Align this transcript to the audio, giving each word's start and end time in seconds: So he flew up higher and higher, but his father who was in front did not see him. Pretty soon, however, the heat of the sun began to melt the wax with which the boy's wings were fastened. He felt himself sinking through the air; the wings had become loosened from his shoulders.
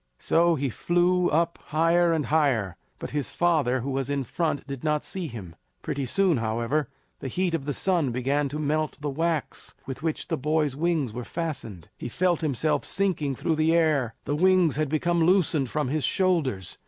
So 0.17 0.55
he 0.55 0.69
flew 0.71 1.29
up 1.29 1.59
higher 1.67 2.11
and 2.11 2.25
higher, 2.25 2.75
but 2.97 3.11
his 3.11 3.29
father 3.29 3.81
who 3.81 3.91
was 3.91 4.09
in 4.09 4.23
front 4.23 4.65
did 4.65 4.83
not 4.83 5.03
see 5.03 5.27
him. 5.27 5.55
Pretty 5.83 6.05
soon, 6.05 6.37
however, 6.37 6.89
the 7.19 7.27
heat 7.27 7.53
of 7.53 7.65
the 7.65 7.71
sun 7.75 8.09
began 8.09 8.49
to 8.49 8.57
melt 8.57 8.97
the 8.99 9.11
wax 9.11 9.75
with 9.85 10.01
which 10.01 10.27
the 10.29 10.37
boy's 10.37 10.75
wings 10.75 11.13
were 11.13 11.23
fastened. 11.23 11.87
He 11.99 12.09
felt 12.09 12.41
himself 12.41 12.83
sinking 12.83 13.35
through 13.35 13.57
the 13.57 13.75
air; 13.75 14.15
the 14.25 14.35
wings 14.35 14.75
had 14.75 14.89
become 14.89 15.23
loosened 15.23 15.69
from 15.69 15.89
his 15.89 16.03
shoulders. 16.03 16.79